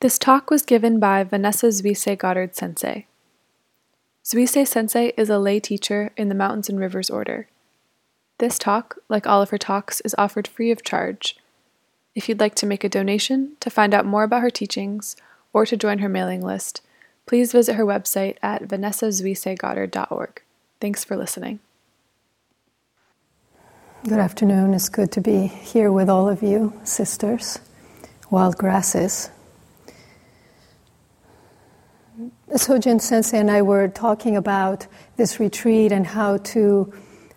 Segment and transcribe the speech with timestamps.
[0.00, 3.06] This talk was given by Vanessa Zuisei Goddard Sensei.
[4.24, 7.48] Zuisei Sensei is a lay teacher in the Mountains and Rivers Order.
[8.38, 11.36] This talk, like all of her talks, is offered free of charge.
[12.14, 15.16] If you'd like to make a donation, to find out more about her teachings,
[15.52, 16.80] or to join her mailing list,
[17.26, 20.42] please visit her website at vanessazuiseigoddard.org.
[20.80, 21.58] Thanks for listening.
[24.04, 24.74] Good afternoon.
[24.74, 27.58] It's good to be here with all of you, sisters,
[28.30, 29.30] wild grasses.
[32.52, 36.92] Sojin Sensei and I were talking about this retreat and how to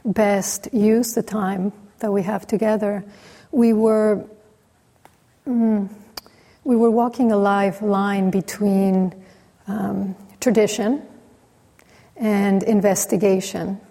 [0.05, 3.03] best use the time that we have together.
[3.51, 4.25] We were
[5.45, 5.89] mm,
[6.63, 9.13] we were walking a live line between
[9.67, 11.01] um, tradition
[12.15, 13.81] and investigation.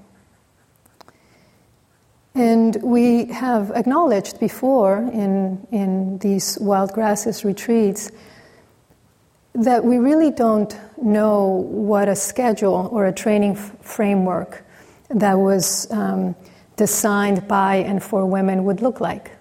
[2.34, 8.10] And we have acknowledged before in, in these wild grasses retreats
[9.54, 14.65] that we really don't know what a schedule or a training f- framework
[15.09, 16.37] that was um,
[16.76, 19.32] designed by and for women would look like.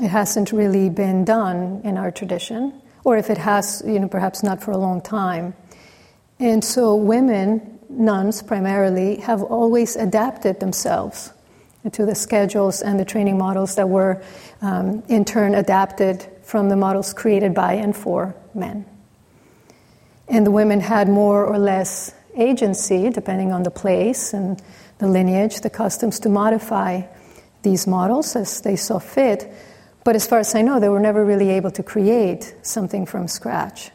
[0.00, 4.42] It hasn't really been done in our tradition, or if it has, you know, perhaps
[4.42, 5.54] not for a long time.
[6.38, 11.32] And so women, nuns primarily, have always adapted themselves
[11.92, 14.22] to the schedules and the training models that were
[14.62, 18.84] um, in turn adapted from the models created by and for men.
[20.28, 24.60] And the women had more or less agency, depending on the place and
[24.98, 27.04] the lineage, the customs, to modify
[27.62, 29.50] these models as they saw fit.
[30.04, 33.28] But as far as I know, they were never really able to create something from
[33.28, 33.90] scratch.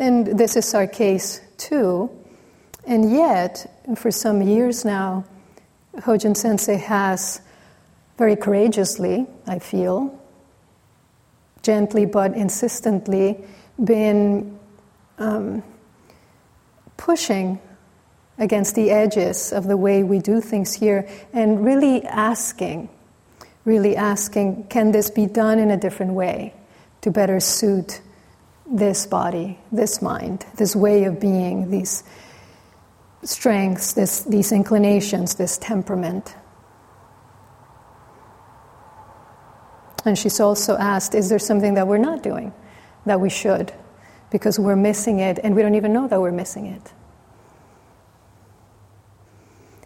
[0.00, 2.10] And this is our case too.
[2.88, 5.26] And yet, for some years now,
[5.98, 7.40] Hojin Sensei has
[8.16, 10.18] very courageously, I feel,
[11.62, 13.44] gently but insistently,
[13.82, 14.58] been
[15.18, 15.62] um,
[16.96, 17.60] pushing
[18.38, 22.88] against the edges of the way we do things here and really asking,
[23.64, 26.54] really asking, can this be done in a different way
[27.02, 28.00] to better suit
[28.70, 32.02] this body, this mind, this way of being, these
[33.22, 36.34] strengths, this, these inclinations, this temperament?
[40.04, 42.52] And she's also asked, is there something that we're not doing
[43.06, 43.72] that we should?
[44.30, 46.92] Because we're missing it and we don't even know that we're missing it.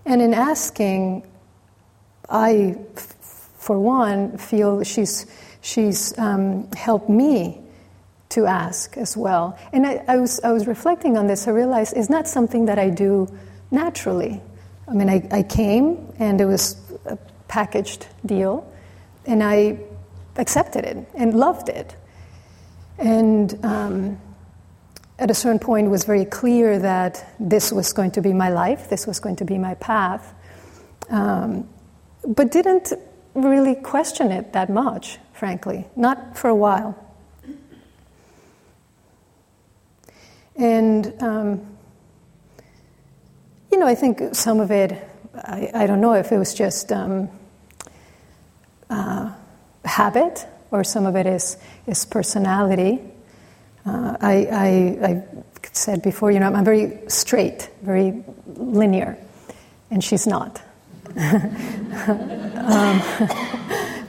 [0.05, 1.27] And in asking,
[2.29, 5.27] I, for one, feel she's,
[5.61, 7.63] she's um, helped me
[8.31, 9.59] to ask as well.
[9.73, 11.49] And I, I, was, I was reflecting on this.
[11.49, 13.29] I realized it's not something that I do
[13.71, 14.41] naturally.
[14.89, 17.17] I mean, I, I came and it was a
[17.49, 18.71] packaged deal,
[19.27, 19.79] and I
[20.41, 21.95] accepted it and loved it.
[22.99, 24.21] And um,
[25.19, 28.49] at a certain point, it was very clear that this was going to be my
[28.49, 30.35] life, this was going to be my path,
[31.11, 31.69] um,
[32.27, 32.93] but didn't
[33.35, 36.97] really question it that much, frankly, not for a while.
[40.57, 41.77] And, um,
[43.73, 44.93] you know, I think some of it,
[45.35, 47.31] I, I, don't know if it was just um,
[48.91, 49.33] uh,
[49.85, 53.01] habit or some of it is, is personality.
[53.85, 55.25] Uh, I, I, I,
[55.73, 59.17] said before, you know, I'm very straight, very linear,
[59.91, 60.61] and she's not.
[61.17, 63.03] um,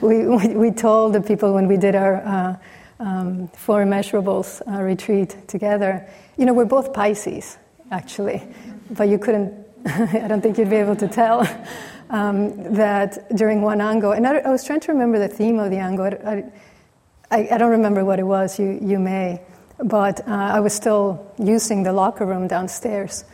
[0.00, 2.56] we, we, told the people when we did our uh,
[3.00, 7.56] um, Four Immeasurables uh, retreat together, you know, we're both Pisces,
[7.90, 8.42] actually,
[8.90, 9.52] but you couldn't,
[9.86, 11.42] I don't think you'd be able to tell
[12.12, 15.70] um, that during one ango, and I, I, was trying to remember the theme of
[15.70, 16.04] the ango.
[16.04, 16.44] I,
[17.34, 19.40] I, I don't remember what it was, you, you may,
[19.82, 23.24] but uh, I was still using the locker room downstairs.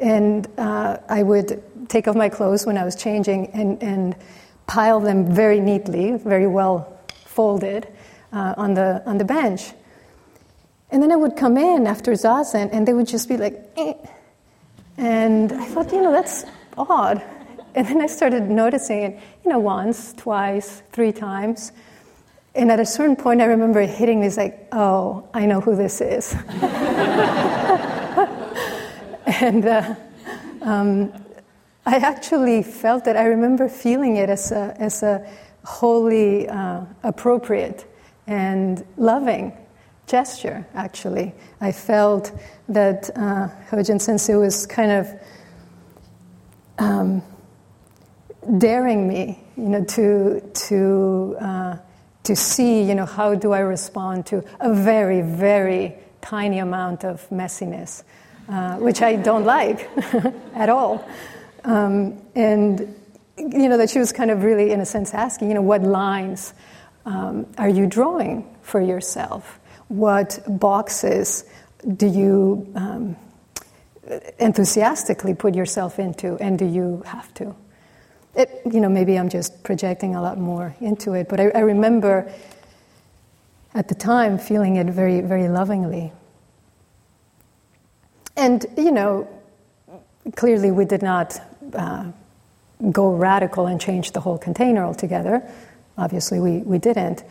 [0.00, 4.16] And uh, I would take off my clothes when I was changing and, and
[4.68, 7.88] pile them very neatly, very well folded
[8.32, 9.72] uh, on, the, on the bench.
[10.92, 13.94] And then I would come in after zazen and they would just be like, eh.
[14.96, 16.44] and I thought, you know, that's
[16.76, 17.20] odd.
[17.74, 21.72] And then I started noticing it, you know, once, twice, three times.
[22.54, 26.00] And at a certain point, I remember hitting this like, oh, I know who this
[26.00, 26.32] is.
[29.26, 29.94] and uh,
[30.62, 31.12] um,
[31.86, 35.24] I actually felt that I remember feeling it as a, as a
[35.64, 37.84] wholly uh, appropriate
[38.26, 39.56] and loving
[40.06, 41.34] gesture, actually.
[41.60, 42.32] I felt
[42.68, 45.08] that uh, Hojin Sensei was kind of.
[46.78, 47.22] Um,
[48.56, 51.76] daring me, you know, to, to, uh,
[52.22, 57.28] to see, you know, how do I respond to a very, very tiny amount of
[57.30, 58.02] messiness,
[58.48, 59.88] uh, which I don't like
[60.54, 61.06] at all.
[61.64, 62.94] Um, and,
[63.36, 65.82] you know, that she was kind of really, in a sense, asking, you know, what
[65.82, 66.54] lines
[67.04, 69.58] um, are you drawing for yourself?
[69.88, 71.44] What boxes
[71.96, 73.16] do you um,
[74.38, 77.54] enthusiastically put yourself into, and do you have to?
[78.34, 81.60] It, you know, maybe I'm just projecting a lot more into it, but I, I
[81.60, 82.32] remember
[83.74, 86.12] at the time feeling it very, very lovingly.
[88.36, 89.28] And, you know,
[90.36, 91.40] clearly we did not
[91.74, 92.12] uh,
[92.92, 95.42] go radical and change the whole container altogether.
[95.96, 97.24] Obviously, we, we didn't.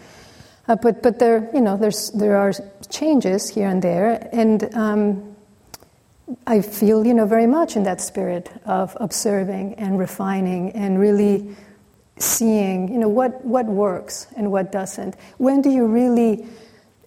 [0.68, 2.52] Uh, but but there, you know, there's, there are
[2.90, 4.28] changes here and there.
[4.34, 5.37] And um,
[6.46, 11.56] I feel, you know, very much in that spirit of observing and refining and really
[12.18, 15.16] seeing, you know, what, what works and what doesn't.
[15.38, 16.46] When do you really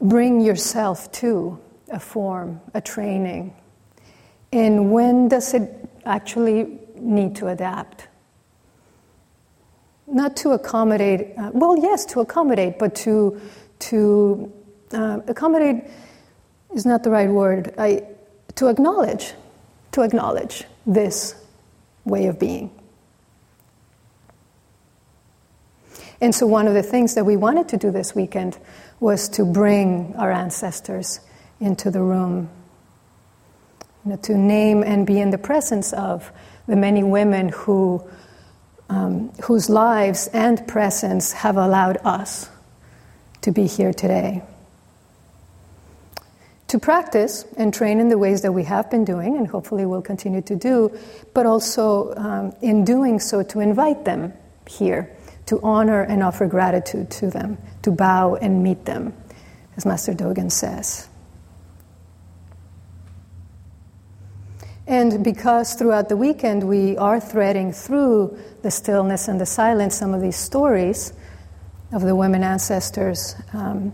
[0.00, 1.58] bring yourself to
[1.90, 3.54] a form, a training?
[4.52, 8.08] And when does it actually need to adapt?
[10.06, 13.40] Not to accommodate, uh, well, yes, to accommodate, but to,
[13.80, 14.52] to
[14.92, 15.84] uh, accommodate
[16.74, 17.74] is not the right word.
[17.76, 18.06] I,
[18.56, 19.32] to acknowledge,
[19.92, 21.34] to acknowledge this
[22.04, 22.70] way of being.
[26.20, 28.58] And so, one of the things that we wanted to do this weekend
[28.98, 31.20] was to bring our ancestors
[31.60, 32.50] into the room,
[34.04, 36.30] you know, to name and be in the presence of
[36.66, 38.06] the many women who,
[38.90, 42.50] um, whose lives and presence have allowed us
[43.40, 44.42] to be here today
[46.70, 50.00] to practice and train in the ways that we have been doing and hopefully will
[50.00, 50.96] continue to do,
[51.34, 54.32] but also um, in doing so to invite them
[54.68, 55.10] here,
[55.46, 59.12] to honor and offer gratitude to them, to bow and meet them,
[59.76, 61.08] as Master Dogen says.
[64.86, 70.14] And because throughout the weekend we are threading through the stillness and the silence some
[70.14, 71.12] of these stories
[71.90, 73.92] of the women ancestors, um,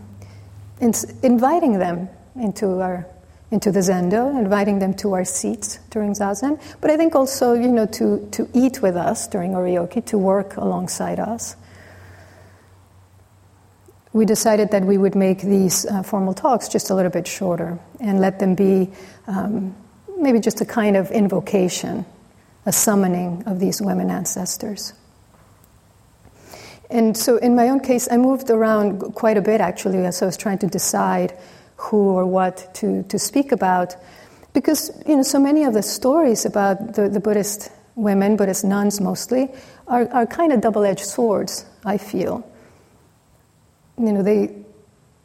[0.78, 2.10] inviting them
[2.40, 3.06] into our
[3.50, 7.68] into the zendo, inviting them to our seats during zazen, but I think also, you
[7.68, 11.56] know, to, to eat with us during oryoki, to work alongside us.
[14.12, 17.78] We decided that we would make these uh, formal talks just a little bit shorter
[18.00, 18.90] and let them be
[19.26, 19.76] um,
[20.18, 22.04] maybe just a kind of invocation,
[22.64, 24.92] a summoning of these women ancestors.
[26.88, 30.26] And so, in my own case, I moved around quite a bit actually as I
[30.26, 31.36] was trying to decide
[31.76, 33.96] who or what to, to speak about.
[34.52, 39.00] Because you know, so many of the stories about the, the Buddhist women, Buddhist nuns
[39.00, 39.48] mostly,
[39.86, 42.48] are, are kind of double edged swords, I feel.
[43.98, 44.54] You know, they,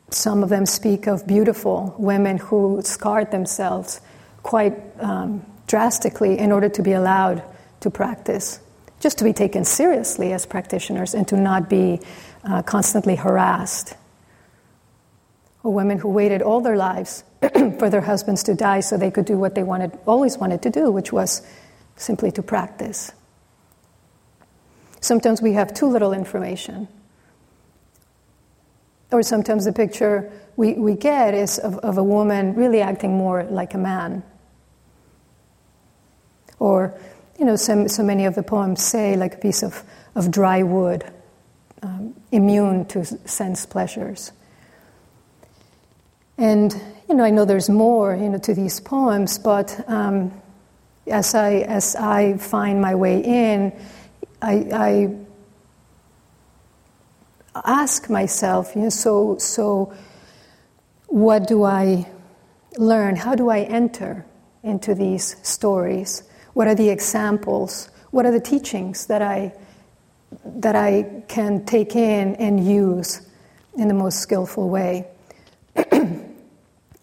[0.10, 4.02] some of them speak of beautiful women who scarred themselves
[4.44, 7.44] quite um, drastically in order to be allowed
[7.82, 8.60] to practice,
[9.00, 12.00] just to be taken seriously as practitioners and to not be
[12.44, 13.96] uh, constantly harassed
[15.64, 17.24] or women who waited all their lives
[17.78, 20.70] for their husbands to die so they could do what they wanted, always wanted to
[20.70, 21.42] do, which was
[21.96, 23.12] simply to practice.
[25.02, 26.88] Sometimes we have too little information.
[29.12, 33.44] Or sometimes the picture we, we get is of, of a woman really acting more
[33.44, 34.24] like a man.
[36.60, 36.98] Or,
[37.40, 39.84] you know, so, so many of the poems say, like a piece of,
[40.16, 41.04] of dry wood,
[41.82, 44.32] um, immune to sense pleasures.
[46.42, 46.74] And
[47.08, 50.42] you know, I know there's more you know to these poems, but um,
[51.06, 53.72] as I as I find my way in,
[54.42, 55.16] I, I
[57.64, 59.94] ask myself, you know, so so
[61.10, 62.08] what do I
[62.76, 63.18] learn?
[63.18, 64.26] How do I enter
[64.64, 66.24] into these stories?
[66.54, 67.88] What are the examples?
[68.10, 69.54] What are the teachings that I
[70.44, 73.22] that I can take in and use
[73.78, 75.11] in the most skillful way?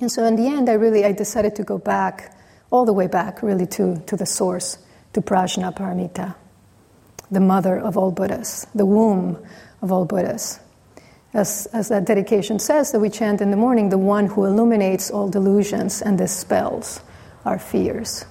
[0.00, 2.34] And so in the end, I really I decided to go back,
[2.70, 4.78] all the way back, really to, to the source,
[5.12, 6.34] to Prajnaparamita,
[7.30, 9.44] the mother of all Buddhas, the womb
[9.82, 10.60] of all Buddhas.
[11.34, 15.10] As, as that dedication says that we chant in the morning, the one who illuminates
[15.10, 17.00] all delusions and dispels
[17.44, 18.24] our fears.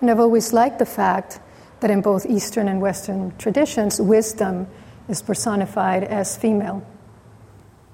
[0.00, 1.40] And I've always liked the fact
[1.80, 4.66] that in both Eastern and Western traditions, wisdom
[5.08, 6.86] is personified as female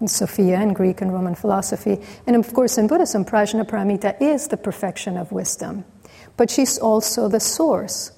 [0.08, 2.00] Sophia in Greek and Roman philosophy.
[2.26, 5.84] And of course, in Buddhism, Prajnaparamita is the perfection of wisdom.
[6.36, 8.12] but she's also the source.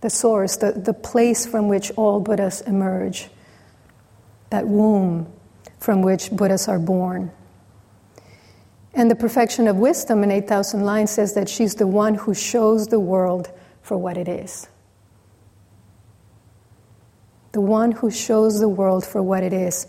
[0.00, 3.28] The source, the, the place from which all Buddhas emerge,
[4.50, 5.32] that womb
[5.78, 7.30] from which Buddhas are born.
[8.94, 12.88] And the perfection of wisdom in 8,000 lines says that she's the one who shows
[12.88, 13.50] the world
[13.82, 14.68] for what it is.
[17.52, 19.86] The one who shows the world for what it is.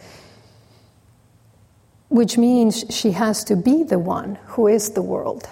[2.10, 5.50] Which means she has to be the one who is the world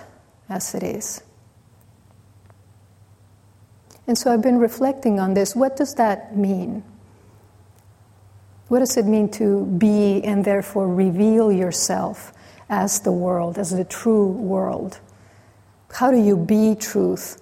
[0.49, 1.21] as it is.
[4.07, 5.55] And so I've been reflecting on this.
[5.55, 6.83] What does that mean?
[8.67, 12.33] What does it mean to be and therefore reveal yourself
[12.69, 14.99] as the world, as the true world?
[15.91, 17.41] How do you be truth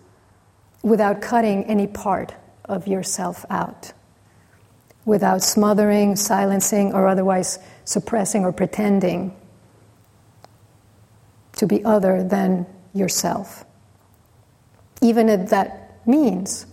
[0.81, 2.33] without cutting any part
[2.65, 3.93] of yourself out?
[5.05, 9.35] Without smothering, silencing, or otherwise suppressing or pretending
[11.57, 13.65] to be other than yourself.
[15.01, 16.65] Even if that means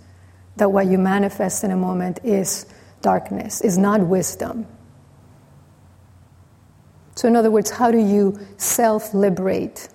[0.57, 2.67] that what you manifest in a moment is
[3.03, 4.67] darkness, is not wisdom.
[7.15, 9.89] So, in other words, how do you self liberate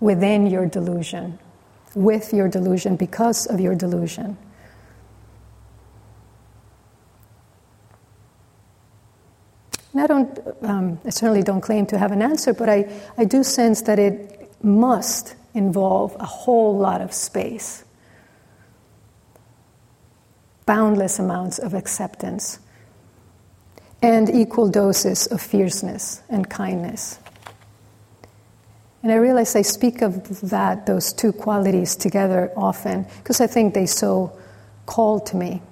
[0.00, 1.38] within your delusion,
[1.94, 4.36] with your delusion, because of your delusion?
[9.92, 13.24] And I don't, um, I certainly don't claim to have an answer, but I, I
[13.24, 17.84] do sense that it must involve a whole lot of space,
[20.64, 22.60] boundless amounts of acceptance,
[24.02, 27.18] and equal doses of fierceness and kindness.
[29.02, 33.74] And I realize I speak of that, those two qualities together often, because I think
[33.74, 34.38] they so
[34.86, 35.62] call to me.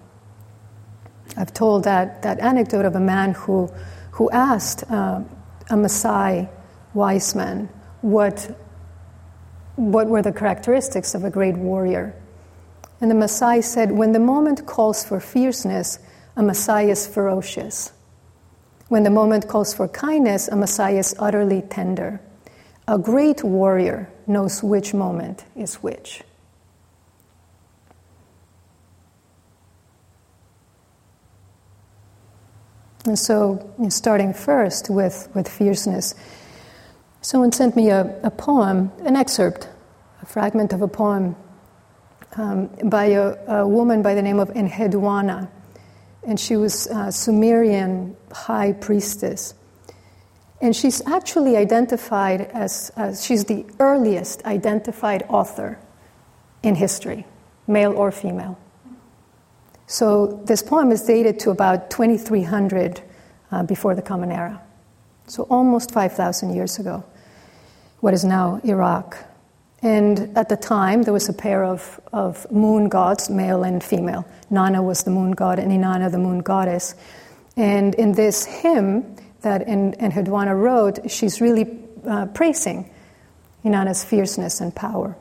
[1.36, 3.70] I've told that, that anecdote of a man who
[4.18, 5.22] who asked uh,
[5.70, 6.48] a Maasai
[6.92, 7.68] wise man
[8.00, 8.58] what,
[9.76, 12.12] what were the characteristics of a great warrior.
[13.00, 16.00] And the Maasai said, When the moment calls for fierceness,
[16.36, 17.92] a Maasai is ferocious.
[18.88, 22.20] When the moment calls for kindness, a Maasai is utterly tender.
[22.88, 26.24] A great warrior knows which moment is which.
[33.08, 36.14] And so, starting first with, with fierceness,
[37.22, 39.68] someone sent me a, a poem, an excerpt,
[40.22, 41.34] a fragment of a poem
[42.36, 45.48] um, by a, a, woman by the name of Enheduanna.
[46.22, 49.54] And she was a Sumerian high priestess.
[50.60, 55.78] And she's actually identified as, as she's the earliest identified author
[56.62, 57.26] in history,
[57.66, 58.58] male or female.
[59.88, 63.00] So this poem is dated to about 2300
[63.50, 64.60] uh, before the Common Era.
[65.26, 67.02] So almost 5,000 years ago,
[68.00, 69.16] what is now Iraq.
[69.80, 74.26] And at the time, there was a pair of, of moon gods, male and female.
[74.50, 76.94] Nanna was the moon god, and Inanna the moon goddess.
[77.56, 82.90] And in this hymn that Enheduanna wrote, she's really uh, praising
[83.64, 85.16] Inanna's fierceness and power.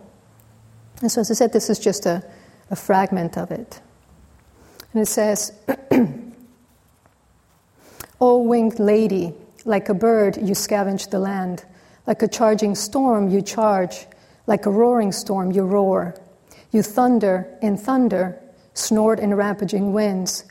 [1.01, 2.21] And so, as I said, this is just a,
[2.69, 3.79] a fragment of it.
[4.97, 5.53] And it says,
[8.19, 11.63] O winged lady, like a bird you scavenge the land,
[12.07, 14.07] like a charging storm you charge,
[14.47, 16.19] like a roaring storm you roar.
[16.71, 18.41] You thunder in thunder,
[18.73, 20.45] snort in rampaging winds.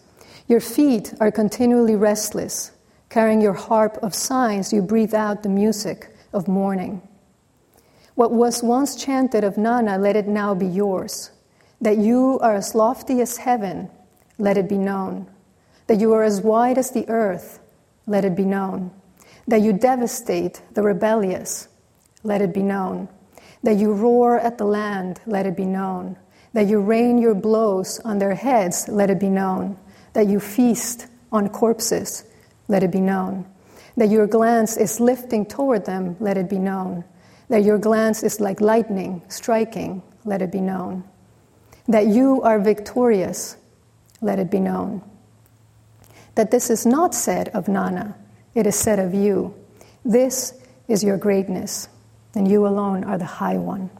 [0.46, 2.70] Your feet are continually restless.
[3.08, 7.02] Carrying your harp of signs, you breathe out the music of mourning.
[8.14, 11.32] What was once chanted of Nanna, let it now be yours.
[11.80, 13.90] That you are as lofty as heaven,
[14.38, 15.26] let it be known.
[15.86, 17.60] That you are as wide as the earth,
[18.06, 18.90] let it be known.
[19.48, 21.68] That you devastate the rebellious,
[22.22, 23.08] let it be known.
[23.62, 26.16] That you roar at the land, let it be known.
[26.52, 29.76] That you rain your blows on their heads, let it be known.
[30.14, 32.24] That you feast on corpses,
[32.68, 33.46] let it be known.
[33.96, 37.04] That your glance is lifting toward them, let it be known.
[37.48, 41.04] That your glance is like lightning striking, let it be known.
[41.88, 43.56] That you are victorious,
[44.20, 45.02] let it be known.
[46.34, 48.16] That this is not said of Nanna,
[48.54, 49.54] it is said of you.
[50.04, 50.54] This
[50.88, 51.88] is your greatness,
[52.34, 53.90] and you alone are the high one.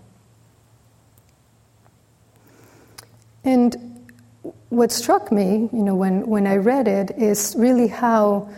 [3.44, 4.04] And
[4.68, 8.48] what struck me, you know, when, when I read it, is really how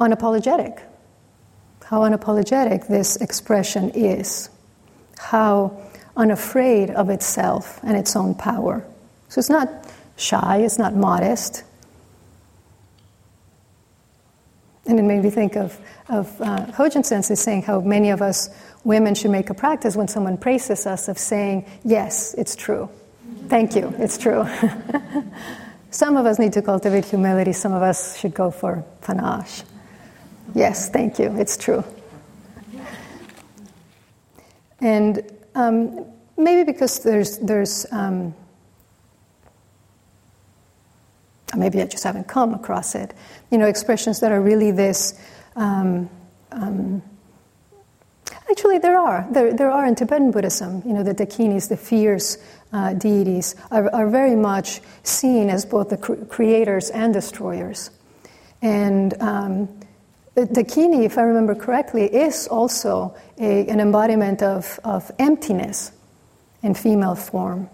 [0.00, 0.80] unapologetic,
[1.84, 4.48] how unapologetic this expression is,
[5.18, 5.80] how
[6.16, 8.84] unafraid of itself and its own power.
[9.32, 11.64] So it's not shy, it's not modest.
[14.84, 18.50] And it made me think of, of uh, Hojin Sensei saying how many of us
[18.84, 22.90] women should make a practice when someone praises us of saying, Yes, it's true.
[23.48, 24.46] Thank you, it's true.
[25.90, 29.62] some of us need to cultivate humility, some of us should go for panache.
[30.54, 31.82] Yes, thank you, it's true.
[34.82, 35.22] And
[35.54, 36.04] um,
[36.36, 38.34] maybe because there's, there's um,
[41.56, 43.14] maybe I just haven't come across it,
[43.50, 45.18] you know, expressions that are really this.
[45.56, 46.08] Um,
[46.50, 47.02] um,
[48.50, 49.26] actually, there are.
[49.30, 52.38] There, there are in Tibetan Buddhism, you know, the dakinis, the fierce
[52.72, 57.90] uh, deities, are, are, very much seen as both the cre- creators and destroyers.
[58.62, 59.68] And um,
[60.34, 65.92] the Dakini, if I remember correctly, is also a, an embodiment of, of emptiness
[66.62, 67.68] in female form.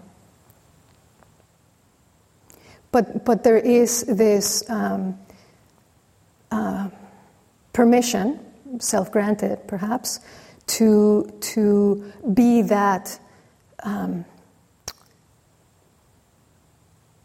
[2.91, 5.17] But, but there is this um,
[6.51, 6.89] uh,
[7.73, 8.39] permission,
[8.79, 10.19] self granted perhaps,
[10.67, 13.19] to, to be that
[13.83, 14.25] um,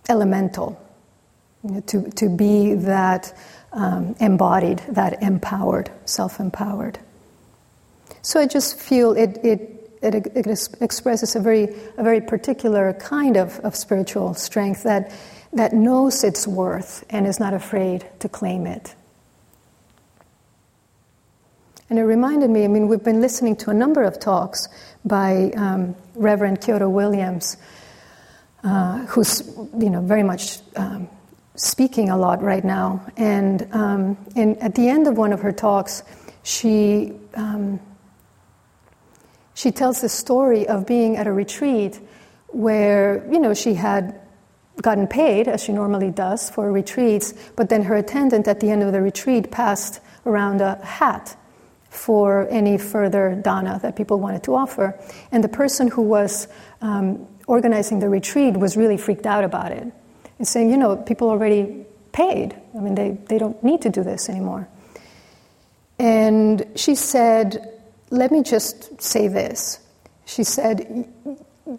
[0.08, 0.80] elemental,
[1.62, 3.36] you know, to, to be that
[3.72, 6.98] um, embodied, that empowered, self empowered.
[8.22, 11.64] So I just feel it, it, it, it expresses a very,
[11.96, 15.12] a very particular kind of, of spiritual strength that,
[15.54, 18.94] that knows its worth and is not afraid to claim it.
[21.88, 24.68] And it reminded me, I mean, we've been listening to a number of talks
[25.04, 27.56] by um, Reverend Kyodo Williams,
[28.64, 29.46] uh, who's,
[29.78, 31.08] you know, very much um,
[31.56, 33.04] speaking a lot right now.
[33.16, 36.02] And, um, and at the end of one of her talks,
[36.42, 37.78] she, um,
[39.54, 42.00] she tells the story of being at a retreat
[42.48, 44.20] where, you know, she had
[44.82, 48.82] gotten paid, as she normally does, for retreats, but then her attendant at the end
[48.82, 51.36] of the retreat passed around a hat
[51.90, 54.98] for any further dana that people wanted to offer.
[55.30, 56.48] And the person who was
[56.80, 59.86] um, organizing the retreat was really freaked out about it
[60.38, 62.56] and saying, you know, people already paid.
[62.76, 64.68] I mean, they, they don't need to do this anymore.
[65.98, 69.78] And she said, let me just say this.
[70.26, 71.06] She said,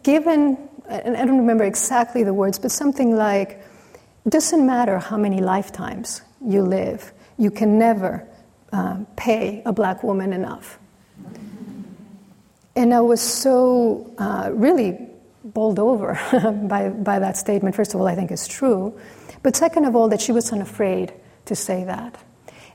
[0.03, 0.57] given,
[0.89, 3.61] and I don't remember exactly the words, but something like,
[4.25, 8.27] it doesn't matter how many lifetimes you live, you can never
[8.71, 10.79] uh, pay a black woman enough.
[12.75, 14.97] And I was so uh, really
[15.43, 16.19] bowled over
[16.67, 17.75] by, by that statement.
[17.75, 18.99] First of all, I think it's true.
[19.43, 21.13] But second of all, that she was unafraid
[21.45, 22.17] to say that.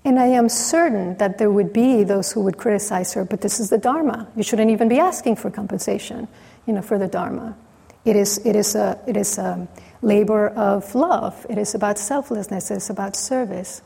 [0.05, 3.61] And I am certain that there would be those who would criticize her, but this
[3.61, 4.29] is the Dharma.
[4.35, 6.27] You shouldn't even be asking for compensation,
[6.67, 7.57] you know, for the Dharma.
[8.05, 9.69] It is, it is, a, it is a
[10.03, 11.47] labor of love.
[11.51, 12.71] It is about selflessness.
[12.71, 13.83] It is about service.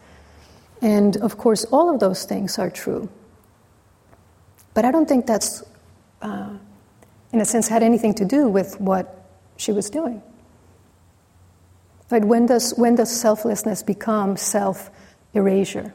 [0.80, 3.08] And of course, all of those things are true.
[4.74, 5.62] But I don't think that's
[6.22, 6.54] uh,
[7.34, 10.22] in a sense, had anything to do with what she was doing.
[12.08, 14.88] But when does, when does selflessness become self
[15.32, 15.92] erasure?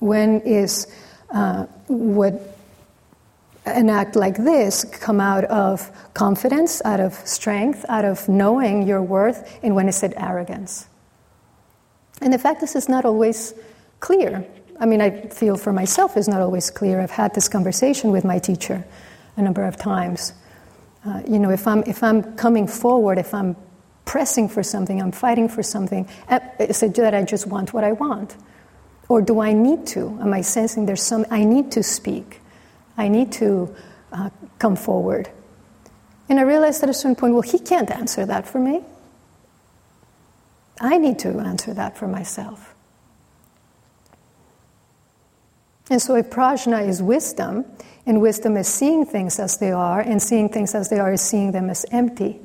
[0.00, 0.86] When is
[1.30, 2.38] uh, would
[3.66, 9.02] an act like this come out of confidence, out of strength, out of knowing your
[9.02, 10.86] worth, and when it said arrogance?
[12.20, 13.54] And the fact, this is not always
[14.00, 14.46] clear
[14.80, 17.00] I mean, I feel for myself is not always clear.
[17.00, 18.84] I've had this conversation with my teacher
[19.36, 20.32] a number of times.
[21.04, 23.56] Uh, you know, if I'm, if I'm coming forward, if I'm
[24.04, 26.08] pressing for something, I'm fighting for something,
[26.58, 28.36] is it that I just want what I want?
[29.08, 30.18] Or do I need to?
[30.20, 32.40] Am I sensing there's some, I need to speak,
[32.96, 33.74] I need to
[34.12, 35.30] uh, come forward?
[36.28, 38.82] And I realized at a certain point, well, he can't answer that for me.
[40.80, 42.74] I need to answer that for myself.
[45.88, 47.64] And so, if prajna is wisdom,
[48.06, 51.20] and wisdom is seeing things as they are, and seeing things as they are is
[51.20, 52.40] seeing them as empty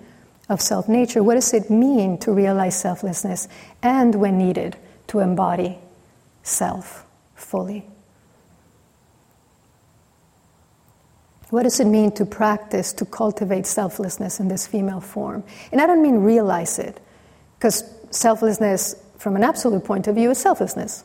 [0.48, 3.48] of self nature, what does it mean to realize selflessness
[3.82, 5.80] and, when needed, to embody
[6.44, 7.91] self fully?
[11.52, 15.44] What does it mean to practice, to cultivate selflessness in this female form?
[15.72, 17.00] And I don't mean realize it,
[17.58, 21.04] because selflessness, from an absolute point of view, is selflessness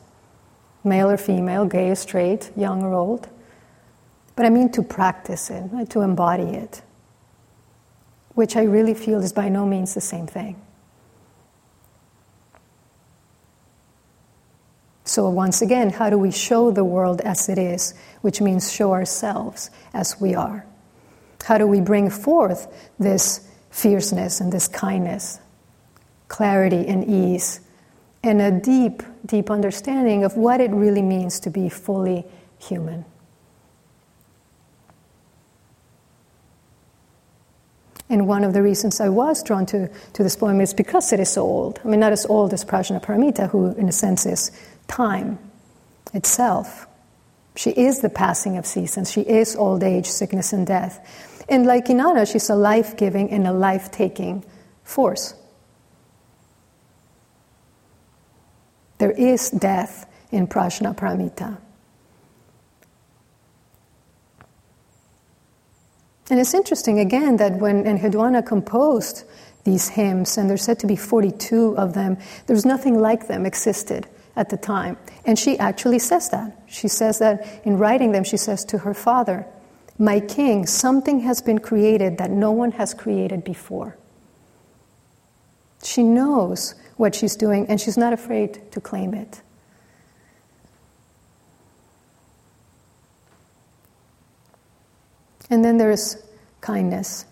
[0.85, 3.29] male or female, gay or straight, young or old.
[4.37, 6.81] But I mean to practice it, to embody it,
[8.35, 10.63] which I really feel is by no means the same thing.
[15.07, 18.93] So, once again, how do we show the world as it is, which means show
[18.93, 20.67] ourselves as we are?
[21.45, 25.39] How do we bring forth this fierceness and this kindness,
[26.29, 27.61] clarity and ease,
[28.23, 32.25] and a deep, deep understanding of what it really means to be fully
[32.59, 33.05] human.
[38.09, 41.21] And one of the reasons I was drawn to, to this poem is because it
[41.21, 41.81] is so old.
[41.85, 44.53] I mean, not as old as Prajnaparamita, who, in a sense, is
[44.89, 45.39] time
[46.13, 46.87] itself.
[47.57, 49.11] She is the passing of seasons.
[49.11, 51.45] She is old age, sickness, and death.
[51.49, 54.45] And like Inanna, she's a life giving and a life taking
[54.85, 55.35] force.
[58.99, 61.59] There is death in Prajnaparamita.
[66.29, 69.25] And it's interesting again that when Enheduanna composed
[69.65, 74.09] these hymns, and there's said to be 42 of them, there's nothing like them existed
[74.37, 74.97] at the time.
[75.25, 76.57] And she actually says that.
[76.67, 79.47] She says that in writing them, she says to her father,
[79.99, 83.97] My king, something has been created that no one has created before.
[85.83, 89.41] She knows what she's doing, and she's not afraid to claim it.
[95.49, 96.17] And then there's
[96.61, 97.25] kindness.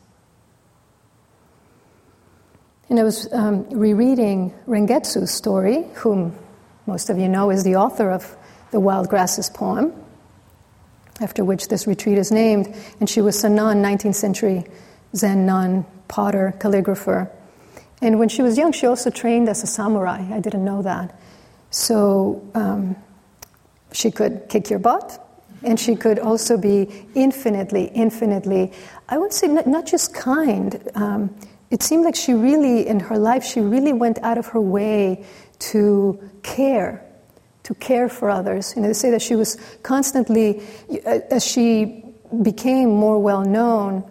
[2.88, 6.38] And I was um, rereading Rengetsu's story, whom
[6.86, 8.36] most of you know is the author of
[8.70, 9.92] the Wild Grasses poem,
[11.20, 12.74] after which this retreat is named.
[13.00, 14.64] And she was a nun, 19th century
[15.14, 17.30] Zen nun, potter, calligrapher.
[18.02, 20.26] And when she was young, she also trained as a samurai.
[20.34, 21.18] I didn't know that.
[21.70, 22.96] So um,
[23.92, 25.20] she could kick your butt,
[25.62, 28.72] and she could also be infinitely, infinitely,
[29.08, 30.90] I would say, not, not just kind.
[30.94, 31.34] Um,
[31.70, 35.24] it seemed like she really, in her life, she really went out of her way
[35.70, 37.04] to care,
[37.62, 38.74] to care for others.
[38.76, 40.62] You know, they say that she was constantly,
[41.04, 42.04] as she
[42.42, 44.04] became more well known,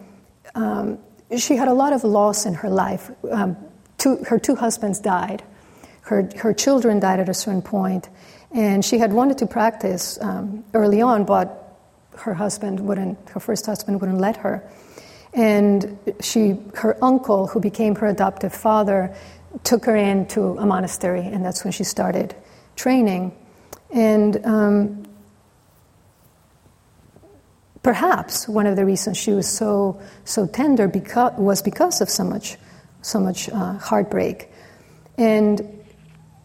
[0.54, 0.98] um,
[1.36, 3.10] she had a lot of loss in her life.
[3.30, 3.56] Um,
[3.98, 5.42] two, her two husbands died.
[6.02, 8.08] Her, her children died at a certain point,
[8.52, 11.78] and she had wanted to practice um, early on, but
[12.16, 14.68] her husband wouldn't, her first husband wouldn't let her.
[15.32, 19.14] And she, her uncle, who became her adoptive father,
[19.62, 22.34] took her into a monastery, and that's when she started
[22.76, 23.36] training.
[23.92, 25.06] And um,
[27.82, 32.24] perhaps one of the reasons she was so so tender because, was because of so
[32.24, 32.56] much
[33.02, 34.50] so much uh, heartbreak.
[35.16, 35.84] And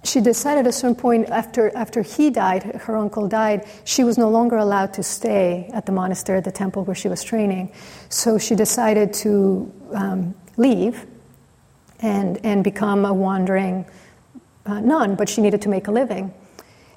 [0.03, 4.17] she decided at a certain point after, after he died, her uncle died, she was
[4.17, 7.71] no longer allowed to stay at the monastery, at the temple where she was training.
[8.09, 11.05] So she decided to um, leave
[12.01, 13.85] and, and become a wandering
[14.65, 16.33] uh, nun, but she needed to make a living.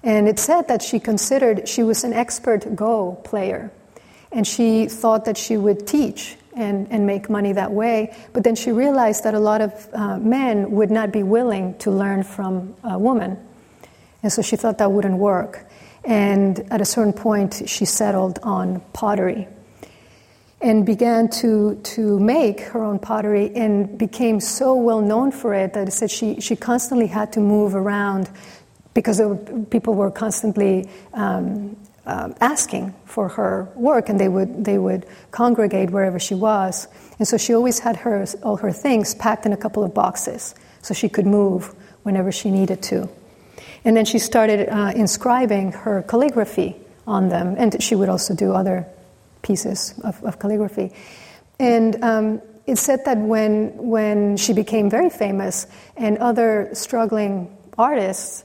[0.02, 3.70] And it said that she considered she was an expert Go player,
[4.30, 8.14] and she thought that she would teach and, and make money that way.
[8.32, 11.90] But then she realized that a lot of uh, men would not be willing to
[11.90, 13.38] learn from a woman.
[14.22, 15.66] And so she thought that wouldn't work.
[16.04, 19.48] And at a certain point, she settled on pottery
[20.62, 25.72] and began to, to make her own pottery and became so well known for it
[25.74, 28.30] that it said she, she constantly had to move around
[28.94, 29.36] because were,
[29.70, 35.90] people were constantly um, um, asking for her work, and they would they would congregate
[35.90, 36.88] wherever she was.
[37.18, 40.54] And so she always had her all her things packed in a couple of boxes,
[40.82, 43.08] so she could move whenever she needed to.
[43.84, 48.52] And then she started uh, inscribing her calligraphy on them, and she would also do
[48.52, 48.86] other
[49.42, 50.92] pieces of, of calligraphy.
[51.58, 58.44] And um, it said that when when she became very famous, and other struggling artists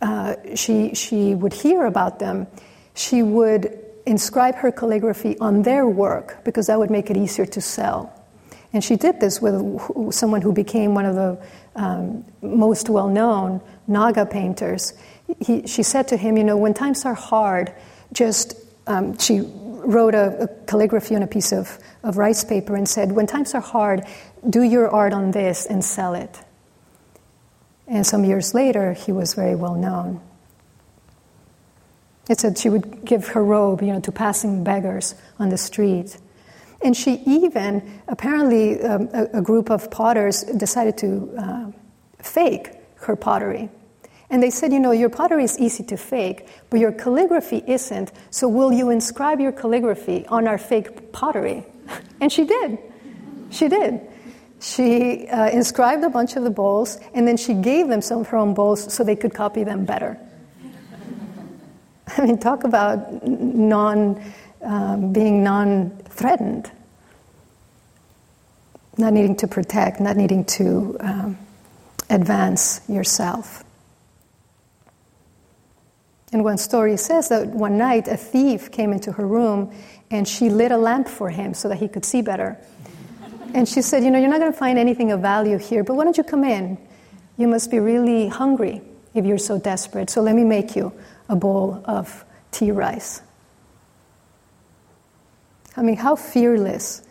[0.00, 2.46] uh, she, she would hear about them,
[2.94, 7.60] she would inscribe her calligraphy on their work because that would make it easier to
[7.60, 8.12] sell.
[8.72, 11.38] And she did this with someone who became one of the
[11.76, 14.94] um, most well known Nanga painters.
[15.40, 17.72] He, she said to him, You know, when times are hard,
[18.12, 18.54] just,
[18.90, 23.12] um, she wrote a, a, calligraphy on a piece of, of rice paper and said,
[23.12, 24.04] When times are hard,
[24.48, 26.40] do your art on this and sell it.
[27.86, 30.20] And some years later, he was very well known.
[32.28, 36.16] It said she would give her robe, you know, to passing beggars on the street.
[36.82, 41.70] And she even, apparently, um, a, a, group of potters decided to uh,
[42.18, 42.72] fake
[43.02, 43.68] her pottery.
[44.30, 48.12] And they said, you know, your pottery is easy to fake, but your calligraphy isn't,
[48.30, 51.64] so will you inscribe your calligraphy on our fake pottery?
[52.20, 52.78] And she did.
[53.50, 54.00] She did
[54.60, 58.28] she uh, inscribed a bunch of the bowls and then she gave them some of
[58.28, 60.18] her own bowls so they could copy them better.
[62.18, 64.22] I mean, talk about non,
[64.62, 66.70] um, being non threatened,
[68.98, 71.38] not needing to protect, not needing to um,
[72.10, 73.64] advance yourself.
[76.32, 79.72] And one story says that one night a thief came into her room
[80.10, 82.56] and she lit a lamp for him so that he could see better.
[83.54, 85.94] And she said, You know, you're not going to find anything of value here, but
[85.94, 86.78] why don't you come in?
[87.36, 88.82] You must be really hungry
[89.14, 90.10] if you're so desperate.
[90.10, 90.92] So let me make you
[91.28, 93.22] a bowl of tea rice.
[95.76, 97.02] I mean, how fearless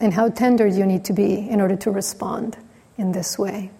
[0.00, 2.56] and how tender you need to be in order to respond
[2.98, 3.70] in this way.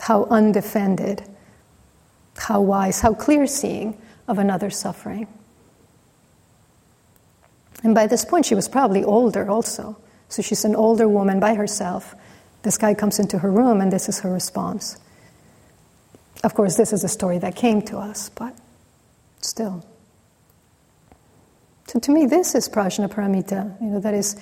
[0.00, 1.28] How undefended,
[2.38, 5.26] how wise, how clear seeing of another's suffering.
[7.82, 9.96] And by this point, she was probably older also.
[10.28, 12.14] So she's an older woman by herself.
[12.62, 14.96] This guy comes into her room, and this is her response.
[16.44, 18.56] Of course, this is a story that came to us, but
[19.40, 19.84] still.
[21.86, 24.36] So to me, this is Prajnaparamita, you know, that is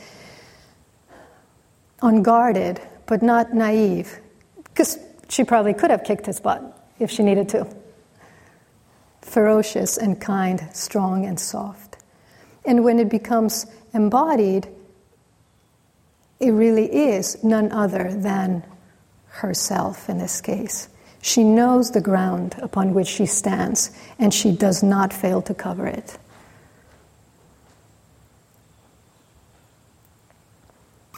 [2.02, 4.18] unguarded, but not naive.
[4.64, 6.62] Because she probably could have kicked his butt
[6.98, 7.66] if she needed to.
[9.26, 11.96] Ferocious and kind, strong and soft.
[12.64, 14.68] And when it becomes embodied,
[16.38, 18.64] it really is none other than
[19.26, 20.88] herself in this case.
[21.20, 25.86] She knows the ground upon which she stands, and she does not fail to cover
[25.86, 26.16] it.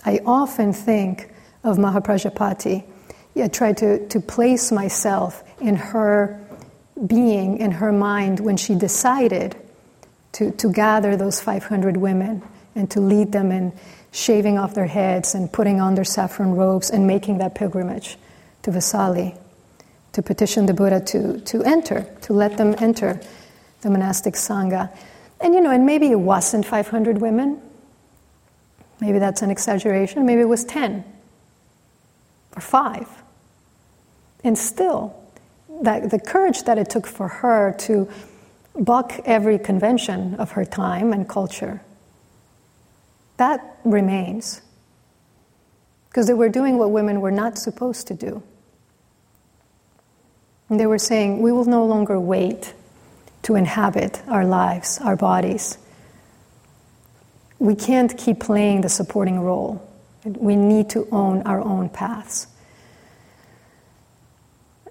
[0.04, 1.30] I often think
[1.62, 2.84] of Mahaprajapati.
[3.36, 6.40] I try to, to place myself in her
[7.06, 9.56] being, in her mind, when she decided
[10.32, 12.42] to, to gather those 500 women
[12.74, 13.72] and to lead them in
[14.10, 18.16] shaving off their heads and putting on their saffron robes and making that pilgrimage
[18.62, 19.36] to Vasali
[20.12, 23.20] to petition the Buddha to, to enter, to let them enter
[23.82, 24.90] the monastic Sangha.
[25.40, 27.60] And you know, and maybe it wasn't 500 women.
[29.00, 30.26] Maybe that's an exaggeration.
[30.26, 31.04] Maybe it was 10
[32.56, 33.08] or 5.
[34.42, 35.14] And still,
[35.82, 38.08] that, the courage that it took for her to
[38.78, 41.82] buck every convention of her time and culture,
[43.36, 44.62] that remains.
[46.08, 48.42] Because they were doing what women were not supposed to do.
[50.68, 52.74] And they were saying, we will no longer wait
[53.42, 55.78] to inhabit our lives, our bodies.
[57.58, 59.86] We can't keep playing the supporting role.
[60.24, 62.48] We need to own our own paths.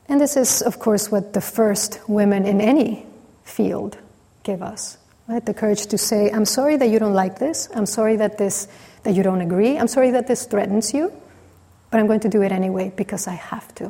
[0.10, 3.06] And this is, of course, what the first women in any
[3.44, 3.98] field
[4.44, 4.98] give us.
[5.28, 5.46] Right?
[5.46, 7.68] The courage to say, I'm sorry that you don't like this.
[7.76, 8.68] I'm sorry that this
[9.08, 9.78] that you don't agree.
[9.78, 11.14] I'm sorry that this threatens you,
[11.90, 13.90] but I'm going to do it anyway because I have to.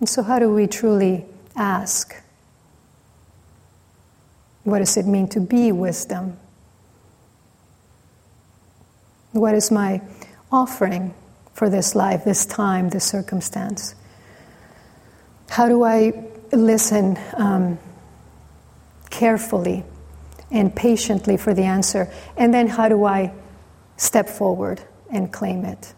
[0.00, 1.24] And so, how do we truly
[1.56, 2.14] ask?
[4.64, 6.36] What does it mean to be wisdom?
[9.32, 10.00] What is my
[10.50, 11.14] offering
[11.54, 13.94] for this life, this time, this circumstance?
[15.48, 16.12] How do I
[16.52, 17.78] listen um,
[19.10, 19.84] carefully
[20.50, 22.12] and patiently for the answer?
[22.36, 23.32] And then how do I
[23.96, 25.94] step forward and claim it?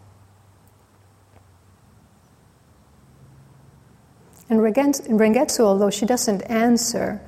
[4.49, 7.21] And Rengetsu, although she doesn't answer,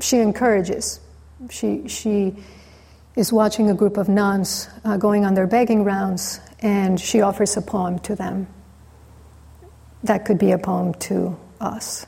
[0.00, 1.00] she encourages.
[1.48, 2.36] She, she
[3.16, 7.56] is watching a group of nuns uh, going on their begging rounds, and she offers
[7.56, 8.46] a poem to them.
[10.02, 12.06] That could be a poem to us.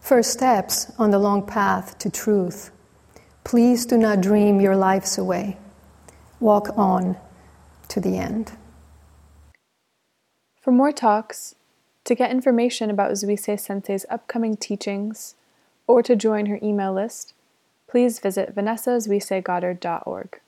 [0.00, 2.70] First steps on the long path to truth.
[3.42, 5.56] Please do not dream your lives away.
[6.40, 7.16] Walk on
[7.88, 8.52] to the end.
[10.60, 11.54] For more talks,
[12.04, 15.34] to get information about Zuisei Sensei's upcoming teachings,
[15.86, 17.34] or to join her email list,
[17.94, 20.40] please visit vanessazuiseigoddard.org.